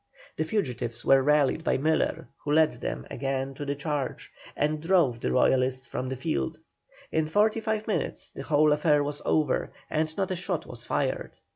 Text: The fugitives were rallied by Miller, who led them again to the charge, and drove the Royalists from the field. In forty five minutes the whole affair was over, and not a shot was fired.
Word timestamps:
The 0.35 0.45
fugitives 0.45 1.05
were 1.05 1.21
rallied 1.21 1.63
by 1.63 1.77
Miller, 1.77 2.27
who 2.39 2.51
led 2.53 2.71
them 2.81 3.05
again 3.11 3.53
to 3.53 3.65
the 3.65 3.75
charge, 3.75 4.31
and 4.57 4.81
drove 4.81 5.19
the 5.19 5.31
Royalists 5.31 5.85
from 5.87 6.09
the 6.09 6.15
field. 6.15 6.57
In 7.11 7.27
forty 7.27 7.59
five 7.59 7.85
minutes 7.85 8.31
the 8.31 8.41
whole 8.41 8.73
affair 8.73 9.03
was 9.03 9.21
over, 9.25 9.71
and 9.91 10.17
not 10.17 10.31
a 10.31 10.35
shot 10.35 10.65
was 10.65 10.83
fired. 10.83 11.37